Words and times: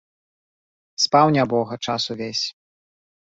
Спаў, 1.03 1.27
нябога, 1.37 1.73
час 1.89 2.01
увесь. 2.13 2.43